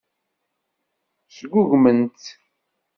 [1.35, 2.25] Sgugmen-tt.